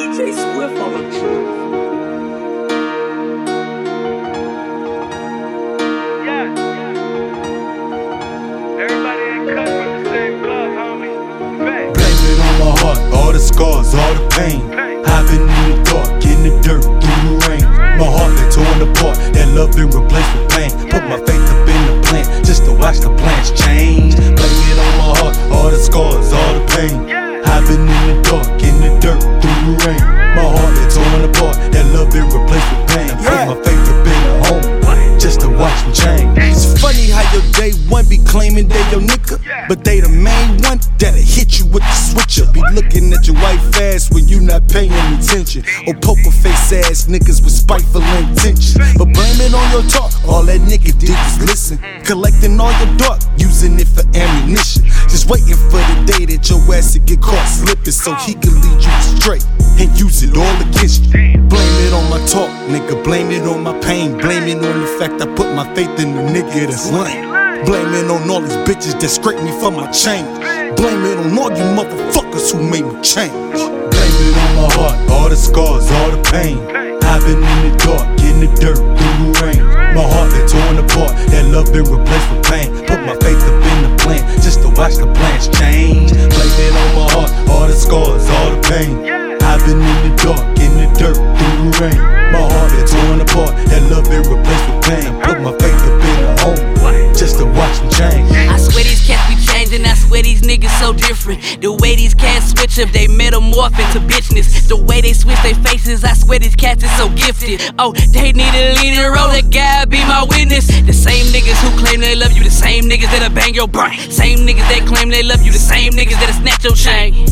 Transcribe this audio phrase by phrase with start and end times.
[0.00, 1.48] DJ Swift on the truth.
[6.24, 6.46] Yeah.
[8.80, 11.12] Everybody ain't cut from the same cloth, homie.
[11.58, 11.92] Back.
[11.92, 14.72] Blame it on my heart, all the scars, all the pain.
[15.04, 17.64] I've been in the dark, in the dirt, through the rain.
[18.00, 20.70] My heart been torn apart, that love been replaced with pain.
[20.88, 24.16] Put my faith up in the plant, just to watch the plants change.
[24.16, 27.04] Blame it on my heart, all the scars, all the pain.
[27.44, 28.62] I've been in the dark,
[37.52, 41.66] day one be claiming they your nigga, but they the main one that'll hit you
[41.66, 42.46] with the switcher.
[42.52, 45.64] Be looking at your wife fast when you not paying attention.
[45.86, 48.78] Or poker face ass niggas with spiteful intentions.
[48.96, 51.78] But blame it on your talk, all that nigga did was listen.
[52.04, 54.84] Collecting all your dark, using it for ammunition.
[55.08, 58.54] Just waiting for the day that your ass will get caught slipping so he can
[58.60, 59.46] lead you straight
[59.80, 61.38] and use it all against you.
[61.48, 63.02] Blame it on my talk, nigga.
[63.02, 64.16] Blame it on my pain.
[64.18, 67.29] Blame it on the fact I put my faith in the nigga that's lame.
[67.66, 70.26] Blame it on all these bitches that scrape me for my change.
[70.76, 73.32] Blame it on all you motherfuckers who made me change.
[73.52, 76.56] Blame it on my heart, all the scars, all the pain.
[77.04, 79.62] I've been in the dark, in the dirt, through the rain.
[79.94, 82.70] My heart been torn apart, that love been replaced with pain.
[82.86, 86.12] Put my faith up in the plant, just to watch the plants change.
[86.12, 89.04] Blame it on my heart, all the scars, all the pain.
[89.42, 92.19] I've been in the dark, in the dirt, through the rain.
[101.34, 101.62] Different.
[101.62, 104.68] The way these cats switch up, they metamorph into bitchness.
[104.68, 107.60] The way they switch their faces, I swear these cats is so gifted.
[107.78, 110.66] Oh, they need a leader, oh, the guy be my witness.
[110.66, 113.98] The same niggas who claim they love you, the same niggas that'll bang your brain.
[114.10, 117.26] Same niggas that claim they love you, the same niggas that'll snatch your chain.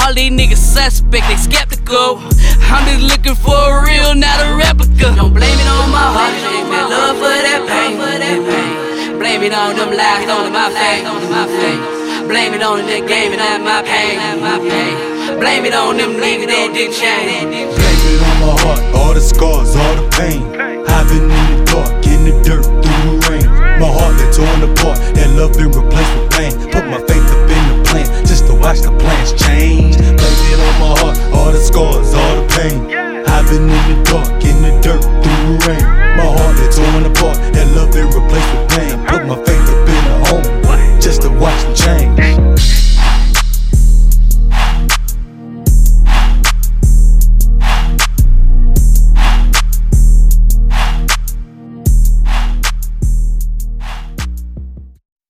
[0.00, 2.18] All these niggas suspect, they skeptical.
[2.68, 5.14] I'm just looking for a real, not a replica.
[5.14, 9.18] Don't blame it on my heart, shake that love for that pain, that.
[9.18, 11.93] Blame it on them lies, on my face.
[12.28, 14.16] Blame it on the game and not my pain.
[15.38, 17.52] Blame it on them niggas that didn't change.
[17.52, 20.40] Blame it on my heart, all the scars, all the pain.
[20.88, 23.46] I've been in the dark, in the dirt, through the rain.
[23.76, 26.52] My heart been torn apart, that love been replaced with pain.
[26.72, 29.96] Put my faith up in the plant, just to watch the plants change.
[29.96, 32.88] Blame it on my heart, all the scars, all the pain.
[33.28, 34.04] I've been in